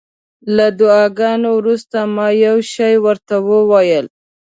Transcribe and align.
له 0.55 0.67
دعاګانو 0.79 1.49
وروسته 1.59 1.97
ما 2.15 2.27
یو 2.45 2.57
شی 2.73 2.93
ورته 3.05 3.35
وویل. 3.49 4.05